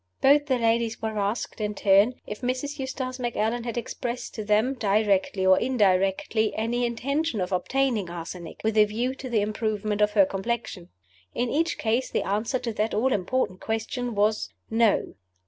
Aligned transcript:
Both 0.19 0.47
the 0.47 0.57
ladies 0.57 0.99
were 0.99 1.19
asked, 1.19 1.61
in 1.61 1.75
turn, 1.75 2.15
if 2.25 2.41
Mrs. 2.41 2.79
Eustace 2.79 3.19
Macallan 3.19 3.65
had 3.65 3.77
expressed 3.77 4.33
to 4.33 4.43
them, 4.43 4.73
directly 4.73 5.45
or 5.45 5.59
indirectly, 5.59 6.55
any 6.55 6.87
intention 6.87 7.39
of 7.39 7.51
obtaining 7.51 8.09
arsenic, 8.09 8.61
with 8.63 8.79
a 8.79 8.85
view 8.85 9.13
to 9.13 9.29
the 9.29 9.41
improvement 9.41 10.01
of 10.01 10.13
her 10.13 10.25
complexion. 10.25 10.89
In 11.35 11.49
each 11.51 11.77
case 11.77 12.09
the 12.09 12.23
answer 12.23 12.57
to 12.57 12.73
that 12.73 12.95
all 12.95 13.13
important 13.13 13.59
question 13.61 14.15
was, 14.15 14.49
No. 14.71 15.13